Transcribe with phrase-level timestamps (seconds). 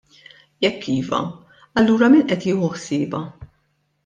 [0.65, 1.19] Jekk iva,
[1.83, 3.23] allura min qed jieħu ħsiebha?